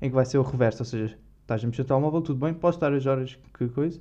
em 0.00 0.08
que 0.08 0.14
vai 0.14 0.24
ser 0.24 0.38
o 0.38 0.42
reverso, 0.42 0.82
ou 0.82 0.86
seja, 0.86 1.18
estás 1.42 1.62
a 1.64 1.66
mexer 1.66 1.82
o 1.82 1.84
telemóvel, 1.84 2.20
tudo 2.22 2.38
bem, 2.44 2.54
podes 2.54 2.76
estar 2.76 2.92
as 2.92 3.04
horas 3.04 3.36
que 3.54 3.68
coisa, 3.68 4.00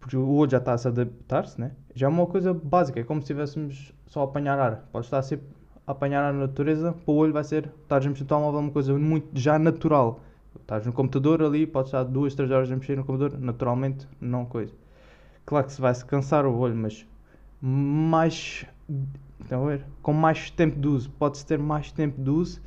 porque 0.00 0.16
o 0.16 0.32
olho 0.32 0.50
já 0.50 0.58
está 0.58 0.72
a 0.72 0.78
se 0.78 0.88
adaptar-se, 0.88 1.60
né? 1.60 1.72
Já 1.94 2.06
é 2.06 2.10
uma 2.10 2.26
coisa 2.26 2.52
básica, 2.52 2.98
é 2.98 3.04
como 3.04 3.20
se 3.20 3.26
estivéssemos 3.26 3.92
só 4.08 4.22
a 4.22 4.24
apanhar 4.24 4.58
ar. 4.58 4.88
Podes 4.90 5.06
estar 5.06 5.18
a, 5.18 5.38
a 5.86 5.92
apanhar 5.92 6.22
ar 6.22 6.32
na 6.32 6.40
natureza, 6.40 6.92
para 6.92 7.12
o 7.12 7.16
olho 7.16 7.32
vai 7.32 7.44
ser, 7.44 7.70
estás 7.82 8.04
a 8.04 8.08
mexer 8.08 8.24
o 8.24 8.26
telemóvel, 8.26 8.60
é 8.60 8.62
uma 8.62 8.70
coisa 8.70 8.98
muito 8.98 9.28
já 9.38 9.58
natural. 9.58 10.20
Estás 10.60 10.86
no 10.86 10.92
computador 10.92 11.42
ali, 11.42 11.66
podes 11.66 11.88
estar 11.88 12.04
duas, 12.04 12.34
três 12.34 12.50
horas 12.50 12.70
a 12.70 12.76
mexer 12.76 12.96
no 12.96 13.04
computador, 13.04 13.38
naturalmente, 13.40 14.06
não 14.20 14.44
coisa. 14.44 14.72
Claro 15.44 15.66
que 15.66 15.72
se 15.72 15.80
vai 15.80 15.94
se 15.94 16.04
cansar 16.04 16.46
o 16.46 16.56
olho, 16.56 16.76
mas 16.76 17.06
mais 17.60 18.66
então, 19.44 19.66
ver, 19.66 19.84
com 20.02 20.12
mais 20.12 20.50
tempo 20.50 20.78
de 20.78 20.88
uso, 20.88 21.10
pode-se 21.18 21.44
ter 21.44 21.58
mais 21.58 21.90
tempo 21.90 22.22
de 22.22 22.30
uso 22.30 22.62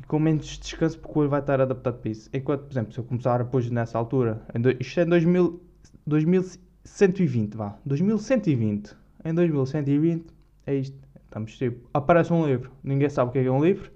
e 0.00 0.06
com 0.06 0.18
menos 0.18 0.46
descanso, 0.58 0.98
porque 0.98 1.18
o 1.18 1.22
olho 1.22 1.30
vai 1.30 1.40
estar 1.40 1.60
adaptado 1.60 1.98
para 1.98 2.10
isso. 2.10 2.28
Enquanto, 2.32 2.62
por 2.62 2.72
exemplo, 2.72 2.92
se 2.92 2.98
eu 2.98 3.04
começar 3.04 3.38
depois 3.38 3.70
nessa 3.70 3.98
altura, 3.98 4.42
em 4.54 4.60
do, 4.60 4.70
isto 4.78 5.00
é 5.00 5.04
em 5.04 5.08
2000, 5.08 5.60
2120, 6.06 7.56
vá, 7.56 7.78
2120, 7.84 8.96
em 9.24 9.34
2120 9.34 10.26
é 10.66 10.74
isto. 10.74 11.05
Tipo, 11.44 11.88
aparece 11.92 12.32
um 12.32 12.46
livro, 12.46 12.70
ninguém 12.82 13.08
sabe 13.08 13.30
o 13.30 13.32
que 13.32 13.38
é, 13.38 13.44
é 13.44 13.50
um 13.50 13.62
livro, 13.62 13.90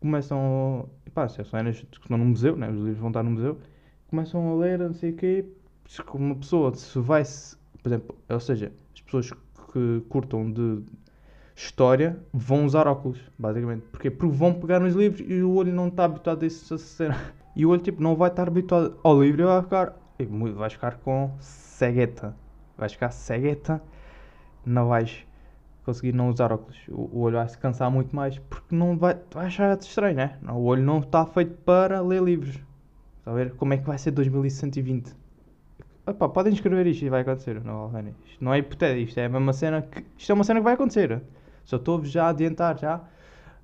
começam, 0.00 0.88
pá, 1.14 1.28
se 1.28 1.40
é 1.40 1.44
são 1.44 1.60
estão 1.68 2.18
no 2.18 2.24
museu, 2.24 2.56
né? 2.56 2.68
os 2.68 2.76
livros 2.76 2.98
vão 2.98 3.08
estar 3.08 3.22
no 3.22 3.30
museu, 3.30 3.58
começam 4.08 4.52
a 4.52 4.56
ler, 4.56 4.78
não 4.78 4.94
sei 4.94 5.10
o 5.10 5.16
quê, 5.16 5.44
uma 6.14 6.34
pessoa 6.36 6.74
se 6.74 6.98
vai, 6.98 7.22
por 7.82 7.88
exemplo, 7.88 8.16
ou 8.28 8.40
seja, 8.40 8.72
as 8.94 9.00
pessoas 9.00 9.32
que 9.72 10.02
curtam 10.08 10.50
de 10.50 10.82
história 11.58 12.18
vão 12.32 12.64
usar 12.64 12.86
óculos, 12.86 13.18
basicamente. 13.38 13.82
Porque 13.90 14.10
vão 14.10 14.54
pegar 14.54 14.80
nos 14.80 14.94
livros 14.94 15.24
e 15.28 15.42
o 15.42 15.54
olho 15.54 15.72
não 15.72 15.88
está 15.88 16.04
habituado 16.04 16.42
a 16.42 16.46
isso 16.46 16.74
a 16.74 16.78
cena. 16.78 17.16
E 17.56 17.66
o 17.66 17.70
olho 17.70 17.80
tipo, 17.80 18.00
não 18.00 18.14
vai 18.14 18.30
estar 18.30 18.46
habituado 18.46 18.96
ao 19.02 19.20
livro 19.20 19.42
e 19.42 19.44
vai 19.44 19.60
ficar. 19.60 19.92
Vais 20.54 20.72
ficar 20.72 20.96
com 20.98 21.32
cegueta. 21.40 22.36
Vais 22.76 22.92
ficar 22.92 23.10
cegueta. 23.10 23.82
Não 24.64 24.86
vais 24.86 25.26
conseguir 25.88 26.12
não 26.12 26.28
usar 26.28 26.52
óculos. 26.52 26.76
O, 26.88 27.16
o 27.16 27.20
olho 27.20 27.36
vai 27.36 27.48
se 27.48 27.56
cansar 27.56 27.90
muito 27.90 28.14
mais 28.14 28.38
porque 28.38 28.74
não 28.74 28.98
vai. 28.98 29.18
Vai 29.32 29.46
achar 29.46 29.78
estranho, 29.78 30.16
né? 30.16 30.38
O 30.46 30.64
olho 30.64 30.82
não 30.82 30.98
está 30.98 31.24
feito 31.24 31.54
para 31.64 32.02
ler 32.02 32.22
livros. 32.22 32.56
Está 33.20 33.30
a 33.30 33.34
ver? 33.34 33.54
Como 33.54 33.72
é 33.72 33.78
que 33.78 33.86
vai 33.86 33.96
ser 33.96 34.10
2120? 34.10 35.16
Opa, 36.06 36.28
podem 36.28 36.52
escrever 36.52 36.86
isto 36.86 37.04
e 37.04 37.08
vai 37.08 37.22
acontecer. 37.22 37.62
Não, 37.64 37.90
isto 38.26 38.44
não 38.44 38.52
é 38.52 38.58
hipotético, 38.58 39.08
isto 39.08 39.18
é 39.18 39.24
a 39.24 39.28
mesma 39.30 39.52
cena 39.54 39.80
que. 39.80 40.04
Isto 40.18 40.30
é 40.30 40.34
uma 40.34 40.44
cena 40.44 40.60
que 40.60 40.64
vai 40.64 40.74
acontecer. 40.74 41.22
Só 41.64 41.76
estou-vos 41.76 42.10
já 42.10 42.26
a 42.26 42.28
adiantar 42.28 42.78
já. 42.78 43.02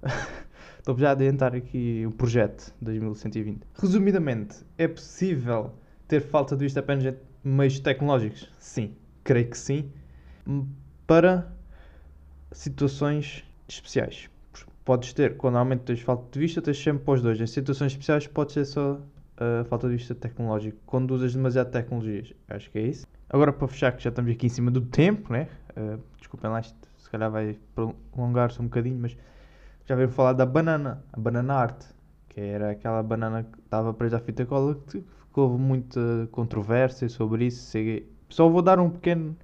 Estou-vos 0.79 1.01
já 1.01 1.09
a 1.09 1.13
adiantar 1.13 1.55
aqui 1.55 2.05
o 2.07 2.11
projeto 2.11 2.75
2120. 2.83 3.63
Resumidamente, 3.75 4.67
é 4.77 4.87
possível 4.87 5.73
ter 6.07 6.21
falta 6.21 6.55
de 6.55 6.63
vista 6.63 6.81
apenas 6.81 7.15
meios 7.43 7.81
tecnológicos? 7.81 8.51
Sim, 8.59 8.95
creio 9.23 9.49
que 9.49 9.57
sim. 9.57 9.91
Para 11.07 11.51
situações 12.55 13.45
especiais. 13.69 14.31
Podes 14.85 15.13
ter, 15.13 15.37
quando 15.37 15.55
normalmente 15.55 15.81
tens 15.81 16.01
falta 16.01 16.25
de 16.31 16.39
vista, 16.39 16.61
tens 16.63 16.83
sempre 16.83 17.05
para 17.05 17.15
os 17.15 17.23
dois. 17.23 17.41
Em 17.41 17.47
situações 17.47 17.93
especiais, 17.93 18.27
pode 18.27 18.53
ser 18.53 18.65
só 18.65 19.01
a 19.37 19.65
falta 19.65 19.89
de 19.89 19.97
vista 19.97 20.15
tecnológico 20.15 20.79
quando 20.87 21.13
usas 21.13 21.35
demasiado 21.35 21.71
tecnologias. 21.71 22.33
Acho 22.49 22.71
que 22.71 22.79
é 22.79 22.83
isso. 22.83 23.07
Agora, 23.29 23.53
para 23.53 23.67
fechar, 23.67 23.93
que 23.93 24.03
já 24.03 24.11
estamos 24.11 24.31
aqui 24.31 24.47
em 24.47 24.51
cima 24.51 24.71
do 24.71 24.81
tempo, 24.81 25.33
né? 25.33 25.49
Uh, 25.77 25.99
desculpem 26.19 26.51
lá, 26.51 26.61
isto 26.61 26.77
se 26.99 27.11
calhar 27.11 27.31
vai 27.31 27.59
prolongar-se 28.13 28.61
um 28.61 28.65
bocadinho, 28.65 28.99
mas 29.01 29.17
já 29.87 29.97
veio 29.97 30.09
falar 30.09 30.35
da 30.35 30.47
banana, 30.47 31.03
a 31.13 31.19
banana 31.19 31.55
arte, 31.55 31.87
que 32.29 32.41
era 32.41 32.71
aquela 32.71 33.03
banana 33.03 33.43
que 33.43 33.59
estava 33.59 33.93
presa 33.93 34.19
à 34.19 34.21
fita 34.21 34.45
cola, 34.47 34.77
que 34.87 35.03
houve 35.35 35.61
muita 35.61 36.29
controvérsia 36.31 37.09
sobre 37.09 37.47
isso. 37.47 37.77
Só 38.29 38.49
vou 38.49 38.63
dar 38.63 38.79
um 38.79 38.91
pequeno 38.91 39.37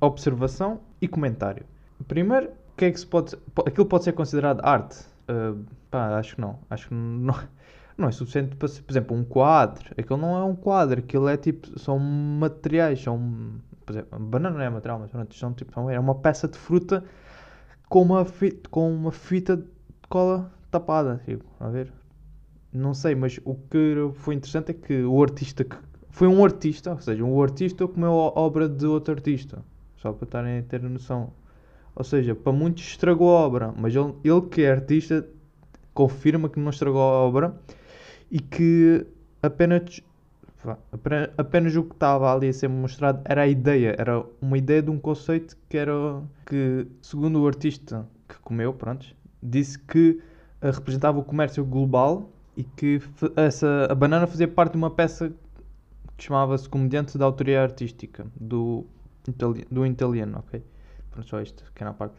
observação 0.00 0.80
e 1.00 1.06
comentário. 1.06 1.64
Primeiro, 2.06 2.48
o 2.48 2.76
que 2.76 2.86
é 2.86 2.90
que 2.90 3.00
se 3.00 3.06
pode. 3.06 3.36
Aquilo 3.66 3.86
pode 3.86 4.04
ser 4.04 4.12
considerado 4.12 4.60
arte? 4.64 4.98
Uh, 5.28 5.64
pá, 5.90 6.18
acho 6.18 6.34
que 6.34 6.40
não. 6.40 6.58
Acho 6.70 6.88
que 6.88 6.94
não 6.94 7.34
não 7.96 8.08
é 8.08 8.12
suficiente 8.12 8.56
para 8.56 8.68
ser, 8.68 8.82
por 8.82 8.92
exemplo, 8.92 9.16
um 9.16 9.24
quadro. 9.24 9.84
Aquilo 9.96 10.18
não 10.18 10.36
é 10.36 10.44
um 10.44 10.56
quadro, 10.56 10.98
aquilo 10.98 11.28
é 11.28 11.36
tipo, 11.36 11.78
são 11.78 11.98
materiais, 11.98 13.00
são, 13.00 13.60
por 13.86 13.92
exemplo, 13.92 14.18
banana 14.18 14.56
não 14.56 14.64
é 14.64 14.70
material, 14.70 14.98
mas 14.98 15.10
pronto, 15.10 15.34
são 15.34 15.52
tipo, 15.52 15.72
são, 15.72 15.88
é 15.88 15.98
uma 15.98 16.14
peça 16.14 16.48
de 16.48 16.58
fruta 16.58 17.04
com 17.88 18.02
uma 18.02 18.24
fita, 18.24 18.68
com 18.68 18.92
uma 18.92 19.12
fita 19.12 19.56
de 19.56 19.64
cola 20.08 20.50
tapada, 20.70 21.20
tipo, 21.24 21.44
a 21.60 21.68
ver? 21.68 21.92
Não 22.72 22.92
sei, 22.92 23.14
mas 23.14 23.38
o 23.44 23.54
que 23.54 23.94
foi 24.14 24.34
interessante 24.34 24.70
é 24.72 24.74
que 24.74 25.04
o 25.04 25.22
artista 25.22 25.62
que 25.62 25.76
foi 26.10 26.26
um 26.28 26.44
artista, 26.44 26.92
ou 26.92 27.00
seja, 27.00 27.24
um 27.24 27.40
artista 27.42 27.86
comeu 27.86 28.12
a 28.12 28.40
obra 28.40 28.68
de 28.68 28.86
outro 28.86 29.14
artista, 29.14 29.64
só 29.96 30.12
para 30.12 30.24
estarem 30.24 30.58
a 30.58 30.62
ter 30.62 30.82
noção. 30.82 31.32
Ou 31.96 32.04
seja, 32.04 32.34
para 32.34 32.52
muitos 32.52 32.82
estragou 32.84 33.30
a 33.36 33.40
obra, 33.40 33.74
mas 33.76 33.94
ele, 33.94 34.14
ele 34.24 34.42
que 34.42 34.62
é 34.62 34.72
artista 34.72 35.26
confirma 35.92 36.48
que 36.48 36.58
não 36.58 36.70
estragou 36.70 37.00
a 37.00 37.04
obra 37.04 37.54
e 38.30 38.40
que 38.40 39.06
apenas, 39.40 40.00
apenas 41.38 41.76
o 41.76 41.84
que 41.84 41.94
estava 41.94 42.34
ali 42.34 42.48
a 42.48 42.52
ser 42.52 42.68
mostrado 42.68 43.22
era 43.24 43.42
a 43.42 43.46
ideia, 43.46 43.94
era 43.96 44.24
uma 44.40 44.58
ideia 44.58 44.82
de 44.82 44.90
um 44.90 44.98
conceito 44.98 45.56
que 45.68 45.76
era 45.76 46.22
que, 46.44 46.86
segundo 47.00 47.40
o 47.40 47.46
artista 47.46 48.06
que 48.28 48.36
comeu, 48.40 48.72
pronto, 48.72 49.06
disse 49.40 49.78
que 49.78 50.20
eh, 50.60 50.70
representava 50.70 51.18
o 51.18 51.24
comércio 51.24 51.64
global 51.64 52.28
e 52.56 52.64
que 52.64 53.00
essa, 53.36 53.86
a 53.88 53.94
banana 53.94 54.26
fazia 54.26 54.48
parte 54.48 54.72
de 54.72 54.78
uma 54.78 54.90
peça 54.90 55.32
que 56.16 56.24
chamava-se 56.24 56.68
Comediante 56.68 57.18
da 57.18 57.24
Autoria 57.24 57.62
Artística, 57.62 58.26
do, 58.34 58.84
do 59.70 59.86
italiano, 59.86 60.38
ok? 60.38 60.62
Pronto, 61.14 61.28
só 61.28 61.40
isto, 61.40 61.64
que 61.72 61.82
era 61.82 61.90
a 61.90 61.94
parte. 61.94 62.14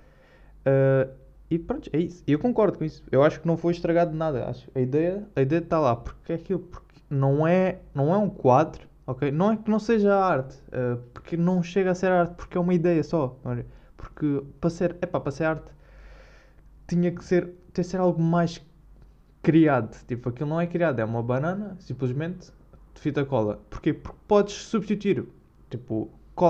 Uh, 0.66 1.14
e 1.52 1.60
pronto, 1.60 1.90
é 1.92 2.00
isso. 2.00 2.24
Eu 2.25 2.40
concordo 2.40 2.78
com 2.78 2.86
isso. 2.86 3.04
Eu 3.12 3.22
acho 3.22 3.42
que 3.42 3.48
não 3.48 3.58
foi 3.58 3.74
estragado 3.74 4.16
nada. 4.16 4.46
Acho 4.46 4.70
a 4.74 4.80
ideia, 4.80 5.28
a 5.36 5.42
ideia 5.42 5.60
está 5.60 5.80
lá. 5.80 5.98
Porque 5.98 6.32
é 6.32 6.36
aquilo, 6.36 6.60
porque 6.60 7.02
não 7.10 7.46
é, 7.46 7.80
não 7.94 8.14
é 8.14 8.18
um 8.18 8.30
quadro, 8.30 8.88
ok? 9.06 9.32
Não 9.32 9.52
é 9.52 9.58
que 9.58 9.70
não 9.70 9.80
seja 9.80 10.16
arte, 10.16 10.56
uh, 10.70 10.98
porque 11.14 11.36
não 11.36 11.62
chega 11.62 11.92
a 11.92 11.96
ser 11.96 12.10
arte, 12.10 12.36
porque 12.36 12.58
é 12.58 12.62
uma 12.62 12.74
ideia 12.74 13.04
só. 13.04 13.38
Porque 13.98 14.42
para 14.62 14.70
ser, 14.70 14.92
epá, 15.02 15.20
para 15.20 15.32
ser 15.32 15.44
arte 15.44 15.72
tinha 16.88 17.12
que 17.12 17.24
ser, 17.24 17.50
ter 17.74 17.84
ser 17.84 17.98
algo 17.98 18.22
mais 18.22 18.64
criado. 19.44 19.98
Tipo, 20.08 20.30
aquilo 20.30 20.50
não 20.50 20.62
é 20.62 20.68
criado, 20.68 21.00
é 21.00 21.06
uma 21.06 21.22
banana, 21.22 21.75
simplesmente, 21.80 22.50
de 22.94 23.02
fita 23.02 23.25
cola. 23.25 23.60
Porquê? 23.70 23.94
Porque 23.94 24.18
podes 24.25 24.54
substituir. 24.54 25.25
Tipo, 25.70 26.10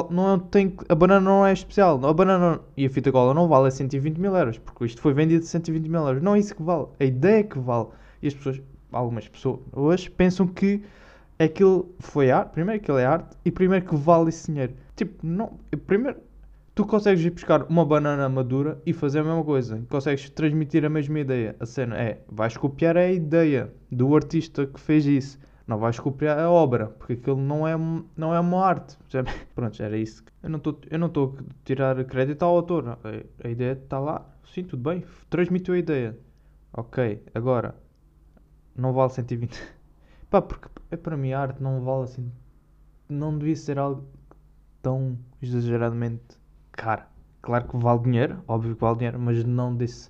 não 0.10 0.40
tem, 0.40 0.76
a 0.90 0.96
banana 0.96 1.22
não 1.22 1.46
é 1.46 1.54
especial. 1.54 2.04
A 2.06 2.14
banana 2.14 2.60
e 2.76 2.86
a 2.86 2.90
fita 2.90 3.12
cola 3.12 3.34
não 3.34 3.48
vale 3.48 3.70
120 3.70 4.18
mil 4.18 4.36
euros, 4.36 4.58
porque 4.58 4.86
isto 4.86 5.02
foi 5.02 5.14
vendido 5.14 5.44
a 5.44 5.48
120 5.48 5.88
mil 5.88 6.06
euros. 6.08 6.24
Não 6.24 6.36
é 6.36 6.40
isso 6.40 6.56
que 6.56 6.64
vale, 6.64 6.88
a 7.00 7.04
ideia 7.04 7.40
é 7.40 7.44
que 7.44 7.60
vale. 7.60 7.88
E 8.22 8.28
as 8.28 8.34
pessoas, 8.34 8.62
algumas 8.92 9.28
pessoas 9.28 9.60
hoje, 9.74 10.10
pensam 10.10 10.48
que 10.48 10.82
aquilo 11.38 11.94
foi 12.00 12.32
arte, 12.32 12.52
primeiro 12.52 12.82
que 12.82 12.92
é 12.92 13.06
arte, 13.06 13.38
e 13.46 13.52
primeiro 13.52 13.86
que 13.86 13.96
vale 13.96 14.30
esse 14.30 14.52
dinheiro. 14.52 14.74
Tipo, 14.96 15.26
não, 15.26 15.54
primeiro, 15.86 16.18
tu 16.74 16.86
consegues 16.86 17.24
ir 17.24 17.30
buscar 17.30 17.64
uma 17.64 17.86
banana 17.86 18.28
madura 18.28 18.82
e 18.86 18.94
fazer 18.94 19.20
a 19.20 19.24
mesma 19.24 19.44
coisa. 19.44 19.84
Consegues 19.90 20.30
transmitir 20.30 20.84
a 20.84 20.90
mesma 20.90 21.20
ideia. 21.20 21.56
A 21.60 21.66
cena 21.66 21.96
é, 21.98 22.22
vais 22.28 22.58
copiar 22.58 22.98
a 22.98 23.12
ideia 23.12 23.72
do 23.92 24.16
artista 24.16 24.66
que 24.66 24.80
fez 24.80 25.06
isso 25.06 25.40
não 25.68 25.78
vais 25.78 26.00
copiar 26.00 26.38
a 26.40 26.50
obra, 26.50 26.88
porque 26.88 27.14
aquilo 27.14 27.38
não 27.38 27.68
é, 27.68 27.74
não 28.16 28.34
é 28.34 28.40
uma 28.40 28.66
arte. 28.66 28.98
Pronto, 29.56 29.82
era 29.82 29.98
isso. 29.98 30.24
Eu 30.44 30.50
não 30.50 31.08
estou 31.08 31.36
a 31.40 31.44
tirar 31.64 32.04
crédito 32.06 32.44
ao 32.44 32.56
autor. 32.56 32.90
A, 32.90 33.48
a 33.48 33.50
ideia 33.50 33.74
está 33.74 34.00
lá, 34.00 34.26
sim, 34.54 34.64
tudo 34.64 34.84
bem, 34.90 35.04
transmitiu 35.30 35.74
a 35.74 35.78
ideia. 35.78 36.18
Ok, 36.74 37.24
agora, 37.34 37.76
não 38.76 38.94
vale 38.94 39.12
120. 39.12 39.62
Pá, 40.30 40.42
porque 40.42 40.68
é 40.92 40.98
para 40.98 41.18
mim 41.18 41.32
a 41.34 41.40
arte 41.40 41.62
não 41.64 41.82
vale 41.82 42.04
assim. 42.04 42.32
Não 43.10 43.38
devia 43.38 43.56
ser 43.56 43.80
algo 43.80 44.06
tão 44.82 45.18
exageradamente 45.42 46.38
cara. 46.72 47.08
Claro 47.42 47.68
que 47.68 47.78
vale 47.78 48.02
dinheiro, 48.02 48.44
óbvio 48.48 48.76
que 48.76 48.82
vale 48.82 48.98
dinheiro, 48.98 49.20
mas 49.20 49.44
não 49.44 49.76
desse 49.76 50.10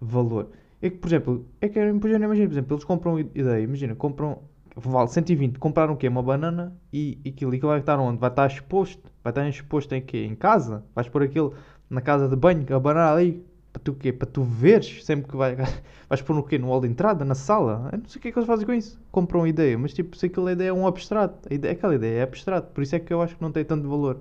valor. 0.00 0.50
É 0.82 0.90
que, 0.90 0.96
por 0.98 1.08
exemplo, 1.08 1.46
é 1.60 1.68
que 1.68 1.78
eu 1.78 1.88
imagino, 1.88 2.28
por 2.28 2.52
exemplo, 2.52 2.74
eles 2.74 2.84
compram 2.84 3.18
ideia, 3.18 3.62
imagina, 3.62 3.94
compram, 3.94 4.42
vale 4.76 5.08
120, 5.08 5.58
compraram 5.58 5.94
o 5.94 5.96
quê? 5.96 6.08
Uma 6.08 6.22
banana 6.22 6.76
e, 6.92 7.18
aquilo, 7.26 7.54
e 7.54 7.56
aquilo 7.56 7.70
vai 7.70 7.80
estar 7.80 7.98
onde? 7.98 8.18
Vai 8.18 8.30
estar 8.30 8.46
exposto, 8.46 9.10
vai 9.22 9.30
estar 9.30 9.48
exposto 9.48 9.92
em 9.94 10.02
quê? 10.02 10.24
Em 10.24 10.34
casa? 10.34 10.84
Vais 10.94 11.08
pôr 11.08 11.22
aquilo 11.22 11.54
na 11.88 12.00
casa 12.00 12.28
de 12.28 12.36
banho, 12.36 12.66
a 12.74 12.80
banana 12.80 13.12
ali, 13.12 13.44
para 13.72 13.82
tu 13.82 13.94
quê? 13.94 14.12
Para 14.12 14.26
tu 14.28 14.42
veres 14.42 15.04
sempre 15.04 15.30
que 15.30 15.36
vai, 15.36 15.56
vais 16.08 16.22
pôr 16.22 16.34
no 16.34 16.42
quê? 16.42 16.58
No 16.58 16.68
hall 16.68 16.80
de 16.80 16.88
entrada, 16.88 17.24
na 17.24 17.34
sala? 17.34 17.88
Eu 17.92 17.98
não 17.98 18.06
sei 18.06 18.18
o 18.18 18.22
que 18.22 18.28
é 18.28 18.32
que 18.32 18.38
eles 18.38 18.46
fazem 18.46 18.66
com 18.66 18.72
isso. 18.72 19.00
Compram 19.10 19.46
ideia, 19.46 19.76
mas 19.78 19.92
tipo, 19.92 20.16
se 20.16 20.26
aquela 20.26 20.52
ideia 20.52 20.68
é 20.68 20.72
um 20.72 20.86
abstrato, 20.86 21.48
a 21.50 21.54
ideia, 21.54 21.72
aquela 21.72 21.94
ideia 21.94 22.20
é 22.20 22.22
abstrato, 22.22 22.72
por 22.72 22.82
isso 22.82 22.96
é 22.96 23.00
que 23.00 23.12
eu 23.12 23.20
acho 23.22 23.36
que 23.36 23.42
não 23.42 23.52
tem 23.52 23.64
tanto 23.64 23.88
valor. 23.88 24.18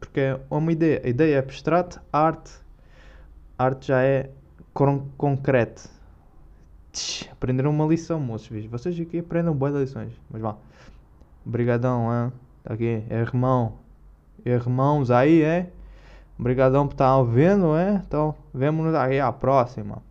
Porque 0.00 0.20
é 0.20 0.40
uma 0.50 0.72
ideia, 0.72 1.00
a 1.04 1.08
ideia 1.08 1.36
é 1.36 1.38
abstrata, 1.38 2.02
a 2.12 2.18
arte, 2.18 2.52
a 3.58 3.64
arte 3.64 3.86
já 3.88 4.02
é 4.02 4.30
con 4.72 5.08
concreto. 6.94 7.32
Aprenderam 7.32 7.70
uma 7.70 7.86
lição, 7.86 8.20
moços. 8.20 8.64
Vocês 8.66 8.98
aqui 8.98 9.18
aprendem 9.18 9.52
boas 9.52 9.74
lições, 9.74 10.12
mas 10.30 10.40
vá. 10.40 10.56
Obrigadão, 11.44 12.08
hein? 12.10 12.32
Tá 12.62 12.74
aqui, 12.74 13.02
é 13.10 13.16
irmão. 13.20 13.74
Irmãos 14.44 15.10
aí, 15.10 15.42
é? 15.42 15.70
Obrigadão 16.38 16.86
por 16.86 16.94
estar 16.94 17.06
tá 17.06 17.16
ouvindo, 17.16 17.76
é? 17.76 18.02
Então, 18.06 18.34
vemo-nos 18.52 18.94
aí 18.94 19.20
a 19.20 19.32
próxima. 19.32 20.02